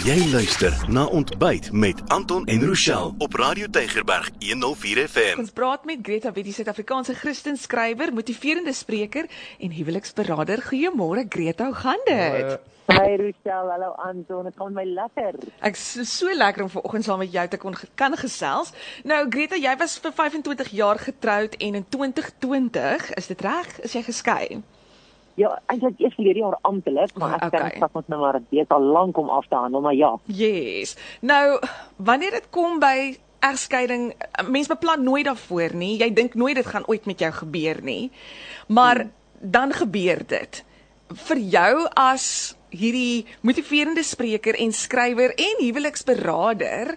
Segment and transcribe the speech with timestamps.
[0.00, 5.38] Jy luister na Ontbyt met Anton en Rochelle op Radio Tygerberg 104 FM.
[5.38, 9.28] Ons praat met Greta Wit, die Suid-Afrikaanse Christen skrywer, motiverende spreker
[9.58, 10.64] en huweliksberader.
[10.70, 12.56] Goeiemôre Greta, hoe gaan dit?
[12.88, 15.36] Hi Rochelle, hallo Anton, dit gaan my lekker.
[15.60, 18.72] Ek is so lekker om vanoggend saam met jou te kon kan gesels.
[19.04, 23.74] Nou Greta, jy was vir 25 jaar getroud en in 2020, is dit reg?
[23.84, 24.62] Is jy geskei?
[25.38, 27.60] Ja, eintlik eers verlede jaar amptelik, maar ek Okay.
[27.60, 30.18] dink dat ons nou maar dit al lank om af te handel, maar ja.
[30.24, 30.96] Yes.
[31.20, 31.60] Nou,
[31.96, 34.12] wanneer dit kom by egskeiding,
[34.48, 35.96] mens beplan nooit daarvoor nie.
[36.00, 38.10] Jy dink nooit dit gaan ooit met jou gebeur nie.
[38.68, 39.12] Maar hmm.
[39.40, 40.64] dan gebeur dit.
[41.08, 46.94] Vir jou as hierdie motiverende spreker en skrywer en huweliksberader,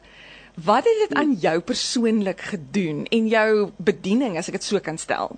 [0.65, 4.99] wat het dit aan jou persoonlik gedoen en jou bediening as ek dit so kan
[5.01, 5.33] stel?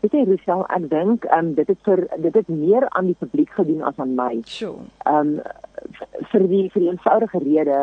[0.00, 3.50] Weet jy Rochelle, ek dink um, dit het vir dit het meer aan die publiek
[3.50, 4.36] gedoen as aan my.
[4.46, 4.84] Sure.
[5.10, 5.40] Um
[6.32, 7.80] vir die vir die eenvoudige rede,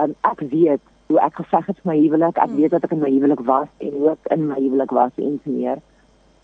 [0.00, 3.00] um ek weet hoe ek geveg het vir my huwelik, ek weet dat ek in
[3.00, 5.80] my huwelik was en hoe ek in my huwelik was en so meer.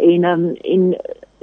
[0.00, 0.88] En um en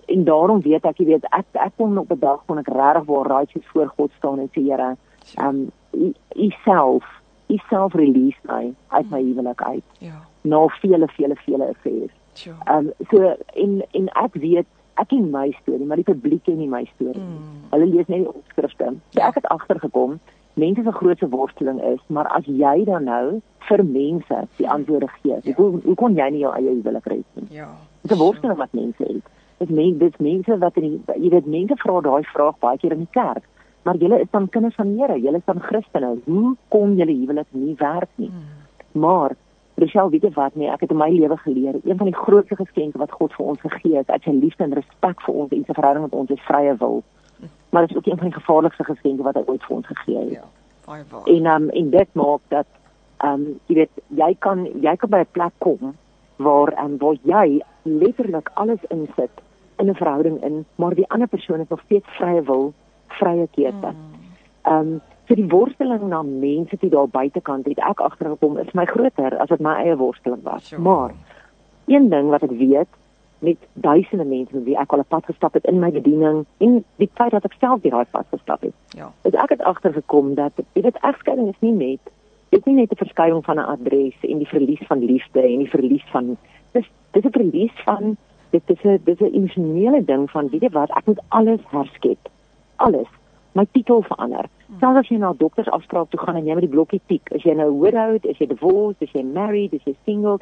[0.07, 3.05] en daarom weet ek, jy weet, ek ek kon op 'n dag kon ek regtig
[3.05, 4.95] waar righteous voor God staan en sê Here,
[5.37, 7.05] um u u self,
[7.49, 9.85] u self release my uit my huwelik uit.
[9.99, 10.25] Ja.
[10.41, 12.16] Na vele vele vele affairs.
[12.37, 12.55] Sure.
[12.69, 13.35] Um so
[13.65, 14.67] en en ek weet
[15.01, 17.37] ek ken my storie, maar die publiek ken nie my storie nie.
[17.37, 17.67] Mm.
[17.73, 18.93] Hulle lees net die opskrifte.
[19.13, 20.19] So ek het agtergekom
[20.57, 25.37] mense se grootste worsteling is, maar as jy dan nou vir mense die antwoorde gee,
[25.43, 25.53] Ja.
[25.57, 27.47] hoe hoe kon jy nie jou eie huwelik red nie?
[27.59, 27.67] Ja.
[28.01, 29.23] Dit is 'n worsteling wat mense het.
[29.59, 32.91] Dit meen dit mense wat in die, jy weet mense vra daai vraag baie keer
[32.91, 33.43] in die kerk.
[33.83, 36.17] Maar julle is dan kinders van Here, julle is dan Christene.
[36.25, 38.29] Hoe kom julle huwelik nie werk nie?
[38.29, 39.01] Mm.
[39.01, 39.35] Maar
[39.77, 42.55] Rochelle, weet jy wat nee, ek het in my lewe geleer, een van die grootste
[42.55, 45.65] geskenke wat God vir ons gegee het, uit sy liefde en respek vir ons en
[45.67, 47.03] sy verhouding met ons is vrye wil.
[47.69, 50.17] Maar dit is ook een van die gevaarlikste geskenke wat hy ooit vir ons gegee
[50.17, 50.31] het.
[50.31, 50.47] Ja.
[50.87, 51.27] Baie waar.
[51.29, 52.65] En um en dit maak dat
[53.25, 55.93] um jy weet, jy kan jy kan by 'n plek kom
[56.35, 59.43] waar um waar jy letterlik alles insit
[59.77, 62.73] in 'n verhouding in, maar die ander persoon het nog steeds vrye wil,
[63.07, 63.93] vrye keuse.
[64.65, 69.37] Um so die worsteling na mense toe daar buitekant het ek agtergekom is my groter
[69.37, 70.67] as wat my eie worsteling was.
[70.67, 70.81] Sure.
[70.81, 71.13] Maar
[71.87, 72.87] een ding wat ek weet
[73.39, 76.83] met duisende mense met wie ek al 'n pad gestap het in my bediening en
[76.95, 78.73] die feit dat ek self die daai pad gestap het.
[78.95, 79.11] Ja.
[79.21, 82.13] Dus ek het agtergekom dat jy weet egskeiding is nie net
[82.49, 85.59] dit is nie net 'n verskuiwing van 'n adres en die verlies van liefde en
[85.59, 86.37] die verlies van
[86.71, 88.17] dis dis 'n verlies van
[88.49, 92.29] dit is 'n dis 'n emosionele ding van weet jy wat ek moet alles herskep.
[92.75, 93.07] Alles.
[93.57, 94.45] My titel verander.
[94.79, 97.41] Selfs as jy na 'n doktersafspraak toe gaan en jy met die blokkie tik, as
[97.43, 100.37] jy nou widowed, as jy divorced, as jy married, as jy single,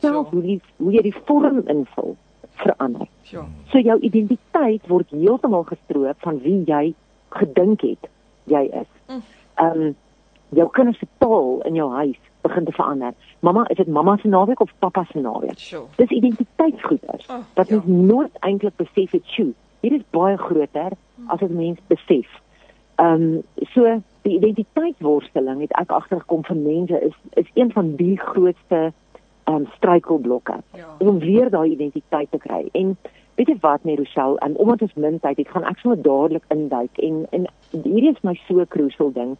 [0.00, 0.30] selfs Sure.
[0.30, 2.16] hoe die hoe jy die vorm invul
[2.62, 3.06] verander.
[3.30, 3.44] Ja.
[3.70, 6.94] So jou identiteit word heeltemal gestroop van wie jy
[7.28, 8.08] gedink het
[8.44, 8.90] jy is.
[9.08, 9.22] Mm.
[9.54, 9.94] Ehm um,
[10.50, 13.14] jou kinders se taal in jou huis begin te verander.
[13.40, 15.58] Mamma, is dit mamma se naweek of pappa se naweek?
[15.58, 15.86] Sure.
[15.96, 17.26] Dis identiteitsgoeders.
[17.28, 17.74] Oh, wat ja.
[17.74, 20.92] mens nooit eintlik besef het, "Sjoe, hier is baie groter
[21.30, 22.28] as wat mens besef."
[23.00, 23.42] Ehm um,
[23.72, 28.92] so die identiteitsworsteling het ek agtergekom vir mense is is een van die grootste
[29.44, 30.86] ehm um, struikelblokke Ja.
[30.98, 32.68] om weer daai identiteit te kry.
[32.72, 32.96] En
[33.34, 36.44] weet jy wat, nee Rochelle, en omdat ons min tyd het, gaan ek sommer dadelik
[36.48, 39.36] induik en en hierdie is my so crucial ding.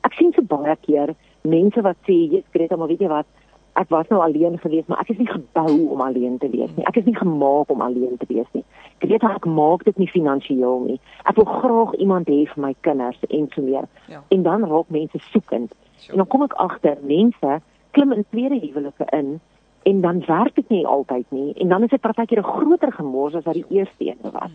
[0.00, 3.26] Ek sien so baie keer mense wat sê, "Jesus Greta, maar weet jy wat,
[3.74, 6.84] ek was nou alleen gewees, maar ek is nie gebou om alleen te wees nie.
[6.86, 8.64] Ek is nie gemaak om alleen te wees nie.
[9.02, 11.00] Greta, ek maak dit nie finansiëel nie.
[11.26, 14.22] Ek wil graag iemand hê vir my kinders en so meer." Ja.
[14.28, 15.74] En dan raak mense soekend.
[15.96, 16.12] Sure.
[16.12, 19.40] En dan kom ek agter mense klim in tweede huwelike in
[19.82, 23.34] en dan werk dit nie altyd nie en dan is dit partykeer 'n groter gemors
[23.34, 24.50] as wat die eerste een was.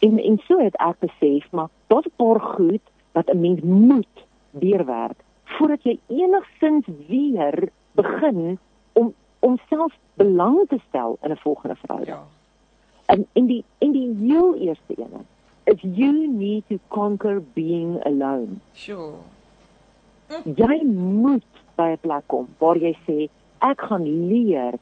[0.00, 4.16] En en so het ek besef maar daar's 'n paar goed wat 'n mens moet
[4.50, 7.68] deurwerk voordat jy enigsins weer
[8.02, 8.58] begin
[8.92, 12.16] om om self belang te stel in 'n volgende verhouding.
[12.16, 12.24] Ja.
[13.06, 15.26] En in die in die heel eerste een
[15.64, 18.48] is you need to conquer being alone.
[18.72, 19.14] Sure.
[20.44, 23.28] Jy moet by 'n plek kom waar jy sê
[23.58, 24.74] ek gaan leer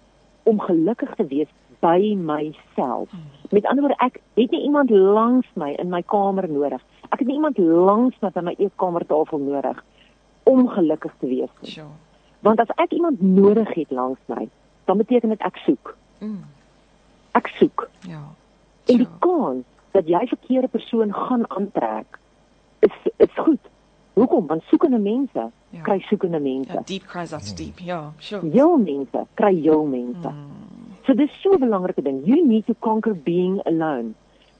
[0.42, 1.48] om gelukkig te wees
[1.81, 3.08] by myself.
[3.50, 6.82] Met ander woorde, ek het nie iemand langs my in my kamer nodig.
[7.08, 9.84] Ek het nie iemand langs my by my eetkamertafel nodig
[10.42, 11.70] om gelukkig te wees nie.
[11.70, 11.87] Sure.
[12.40, 14.49] Want as ek iemand nodig het langs my,
[14.85, 15.96] dan beteken dit ek soek.
[16.19, 16.44] Mm.
[17.32, 17.88] Ek soek.
[18.06, 18.23] Ja.
[18.87, 19.19] En die Sure.
[19.19, 22.19] kans dat jy verkeerde persoon gaan aantrek
[22.81, 23.58] is is goed.
[24.14, 24.46] Hoekom?
[24.46, 25.81] Want soekende mense Ja.
[25.82, 26.73] kry soekende mense.
[26.73, 27.79] Ja, deep cries out deep.
[27.79, 28.50] Ja, sure.
[28.50, 30.29] Heel mense kry heel mense.
[30.29, 30.46] Mm.
[31.06, 32.25] So dis so 'n belangrike ding.
[32.26, 34.12] You need to conquer being alone.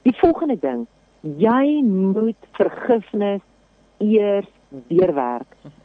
[0.03, 0.87] Die volgende ding,
[1.21, 3.41] jy moet vergifnis
[3.99, 4.47] eers
[4.89, 5.57] deurwerk.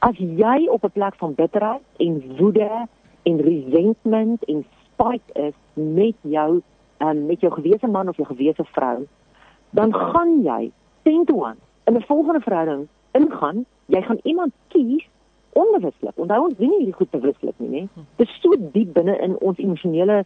[0.00, 2.86] As jy op 'n plek van bitterheid en woede
[3.22, 6.62] en resentment en spite is met jou
[6.98, 9.06] um, met jou gewese man of jou gewese vrou,
[9.70, 10.70] dan gaan jy
[11.02, 15.08] 10 to 1 in 'n volgende verhouding ingaan, jy gaan iemand kies
[15.52, 16.12] onbewuslik.
[16.14, 17.88] Onthou ons doen nie hierdie goed bewuslik nie, né?
[18.16, 20.24] Dit is so diep binne in ons emosionele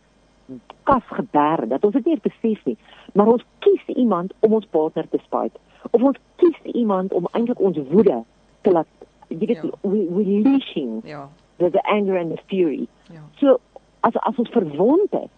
[0.83, 2.77] kas geberg dat ons dit nie besef nie.
[3.13, 5.59] Maar ons kies iemand om ons partner te spite
[5.91, 8.23] of ons kies iemand om eintlik ons woede
[8.61, 8.87] te laat
[9.29, 9.71] jy weet Ja.
[9.81, 11.29] we releasing Ja.
[11.59, 12.87] the, the anger and the fury.
[13.13, 13.21] Ja.
[13.35, 13.59] So
[14.01, 15.31] as as ons verwond is,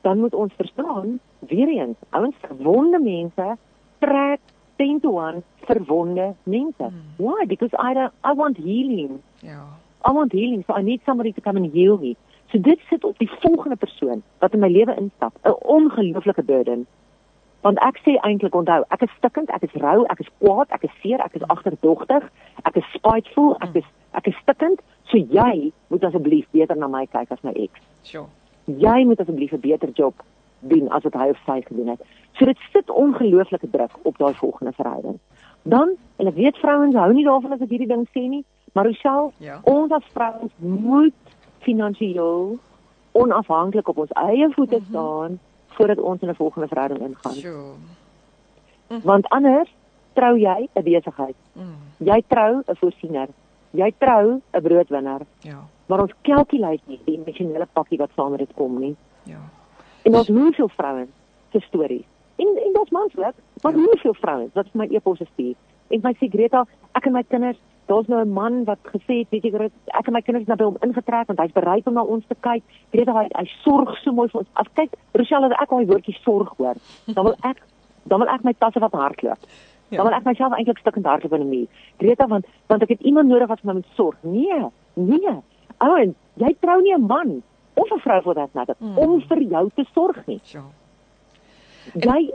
[0.00, 3.56] dan moet ons verstaan weer eens, ouens verwonde mense
[3.98, 4.40] trek
[4.76, 6.82] 10 to 1 verwonde mense.
[6.82, 7.02] Hmm.
[7.16, 7.46] Why?
[7.46, 9.20] Because I don't I want healing.
[9.40, 9.62] Ja.
[10.08, 12.16] I want healing, so I need somebody to come and heal me.
[12.52, 16.86] So dit sit op die volgende persoon wat in my lewe instap, 'n ongelooflike burden.
[17.60, 20.82] Want ek sê eintlik onthou, ek is stikkend, ek is rou, ek is kwaad, ek
[20.82, 22.30] is seer, ek is agterdogtig,
[23.00, 24.80] spiteful, ek is ek is stikkend,
[25.10, 27.80] so jy moet asseblief beter na my kyk as my ex.
[28.04, 28.26] Sjoe.
[28.66, 30.14] Jy moet asseblief 'n beter job
[30.60, 32.00] doen as wat hy of sy gedoen het.
[32.38, 35.18] So dit sit ongelooflike druk op daai volgende verhouding.
[35.62, 38.84] Dan, en ek weet vrouens hou nie daarvan as ek hierdie ding sê nie, maar
[38.86, 39.60] Rochelle, Ja.
[39.64, 41.14] ons as vrouens moet
[41.60, 42.58] finansiëel
[43.12, 44.84] onafhanklik op ons eie voete Mhm.
[44.88, 45.38] staan
[45.68, 47.34] voordat ons in 'n volgende verhouding ingaan.
[47.34, 47.74] Sjoe.
[49.02, 49.68] Want anders
[50.14, 51.36] trou jy 'n besigheid.
[51.54, 51.74] Mm.
[51.98, 53.28] Jy trou 'n voorsiener.
[53.72, 55.58] Jy trou 'n broodwinner, Ja.
[55.86, 58.96] maar ons calculate nie die emosionele pakkie wat saam met dit kom nie.
[59.24, 59.38] Ja.
[60.04, 61.10] En daar's hoeveel vrouens
[61.52, 62.04] se stories.
[62.36, 63.78] En en daar's mans ook, maar Ja.
[63.78, 65.54] hoeveel vrouens wat vir my e-posse stuur.
[65.88, 66.64] En my sê Greta,
[66.94, 70.12] ek en my kinders, daar's nou 'n man wat gesê het, weet jy ek en
[70.12, 72.62] my kinders het nou by hom ingetrek want hy's bereid om na ons te kyk.
[72.92, 74.48] Greta, hy, hy sorg so mooi vir ons.
[74.54, 76.74] As kyk, Rochelle, as ek daai woordjie sorg hoor,
[77.06, 77.56] dan wil ek
[78.06, 79.38] dan wil ek my tasse wat hardloop.
[79.90, 79.96] Ja.
[79.96, 81.66] Dan wil ek myself eintlik stukkend hardloop in 'n muur.
[81.98, 84.16] Greta, want want ek het iemand nodig wat vir my moet sorg.
[84.22, 84.64] Nee,
[84.94, 85.36] nee.
[85.78, 87.42] Ouen, jy trou nie 'n man
[87.74, 88.98] of 'n vrou vir dat net Mm.
[88.98, 90.40] om vir jou te sorg nie.
[90.44, 90.62] Sjoe.
[91.94, 92.30] Jy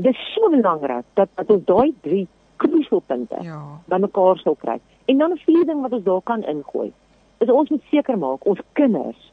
[0.00, 3.60] dis so belangrik dat dat ons daai drie kruiselpunte Ja.
[3.88, 4.80] bymekaar sal kry.
[5.06, 6.92] En dan 'n vierde ding wat ons daar kan ingooi.
[7.38, 9.32] Is ons moet seker maak ons kinders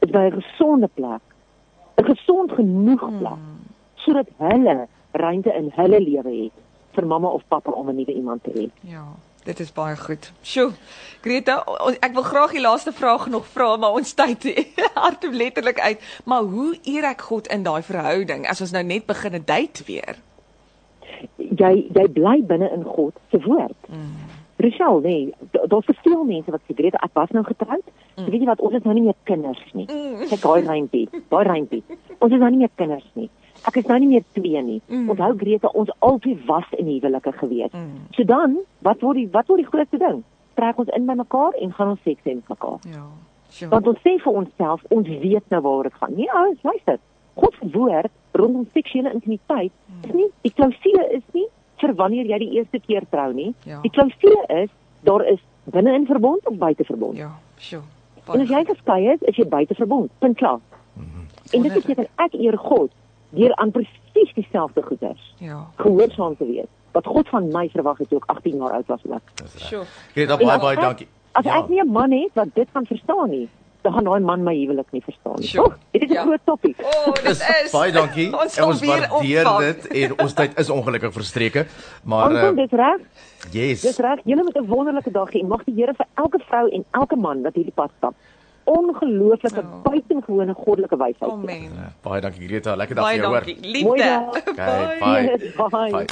[0.00, 1.20] is by 'n gesonde plek.
[1.98, 3.60] 'n Gesond genoeg plek Mm.
[3.94, 6.52] sodat hulle ruimte in hulle lewe het
[6.94, 8.70] vir mamma of pappa om 'n nuwe iemand te hê.
[8.90, 9.04] Ja,
[9.44, 10.32] dit is baie goed.
[10.42, 10.72] Sjoe.
[11.20, 11.64] Greta,
[12.00, 14.44] ek wil graag die laaste vraag nog vra, maar ons tyd
[14.94, 16.00] hardop letterlik uit.
[16.24, 19.84] Maar hoe eer ek God in daai verhouding as ons nou net begin 'n date
[19.84, 20.16] weer?
[21.36, 23.76] Jy jy bly binne in God se woord.
[23.88, 24.14] Mm.
[24.62, 27.82] Rochelle, nee, da- daar's veel mense wat sê Greta, ek was nou getroud.
[28.16, 28.24] Mm.
[28.30, 29.86] Weet jy wat, ons is nou nie meer kinders nie.
[29.90, 30.26] Mm.
[30.28, 31.82] Kyk daai rympie, daai rympie.
[32.18, 33.30] Ons is nou nie meer kinders nie.
[33.68, 34.80] Ek is nou nie meer twee nie.
[34.88, 35.04] Mm.
[35.04, 35.10] Mm.
[35.14, 37.72] Onthou Greta, ons altyd was in huwelike gewees.
[37.72, 38.06] Mm.
[38.16, 40.22] So dan, wat word die wat word die grootste ding?
[40.58, 42.82] Trek ons in by mekaar en gaan ons seks hê met mekaar.
[42.90, 43.06] Ja.
[43.52, 43.70] Sjoe.
[43.72, 46.14] Want ons sê vir onsself, ons weet nou waaroor dit gaan.
[46.16, 46.98] Nee, ouens, luister.
[47.38, 49.72] God se woord rondom seksuele intimiteit
[50.02, 51.46] is nie die klousule is nie
[51.80, 53.52] vir wanneer jy die eerste keer trou nie.
[53.68, 53.80] Ja.
[53.84, 54.70] Die klousule is
[55.06, 55.40] daar is
[55.72, 57.18] binne in verbond of buite verbond.
[57.18, 57.82] Ja, sjoe.
[58.30, 60.10] En as jy geskei is, is jy buite verbond.
[60.22, 60.60] Punt klaar.
[61.52, 62.92] En dit beteken ek eer God
[63.32, 65.66] deur aan presies dieselfde goeders Ja.
[65.76, 69.00] gehoorsaam te wees wat God van my verwag het toe ek 18 jaar oud was
[69.08, 69.22] ook.
[69.56, 69.84] Sjoe.
[70.12, 71.06] Greta, En baie baie dankie.
[71.32, 71.58] As Ja.
[71.58, 73.48] ek nie 'n man het wat dit kan verstaan nie,
[73.82, 75.46] dan gaan daai man my huwelik nie verstaan nie.
[75.46, 75.64] Sure.
[75.64, 75.78] Toch?
[75.92, 76.22] Dit is 'n Ja.
[76.22, 76.76] groot topik.
[77.06, 77.24] Oh, dit
[77.64, 78.28] is baie dankie.
[78.42, 79.58] Ons en ons waardeer opvang.
[79.58, 81.66] dit en ons tyd is ongelukkig verstreke.
[82.04, 83.00] Maar Anton, uh, dis reg.
[83.50, 83.80] yes.
[83.80, 84.18] Dis reg.
[84.24, 85.42] Julle moet 'n wonderlike dag hê.
[85.46, 88.14] Mag die Here vir elke vrou en elke man wat hierdie pad stap,
[88.64, 89.82] ongelooflike Oh.
[89.82, 91.30] buitengewone goddelike wysheid.
[91.30, 91.62] Amen.
[91.62, 92.74] Ja, Baie dankie Greta.
[92.76, 93.44] Lekker dag Baie vir jou hoor.
[93.44, 93.82] dankie.
[93.84, 94.24] Mooi Liefde.
[94.52, 94.98] Okay, Bye.
[94.98, 95.38] bye.
[95.40, 95.90] Yes, bye.
[95.90, 96.06] Bye.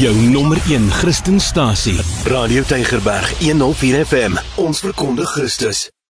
[0.00, 2.00] Jou nommer 1 Christenstasie.
[2.30, 4.32] Radio Tygerberg 104 FM.
[4.56, 5.88] Ons verkondig Christus.